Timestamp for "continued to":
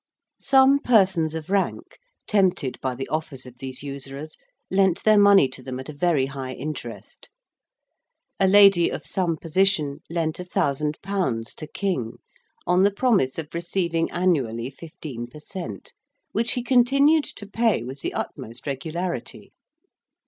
16.63-17.45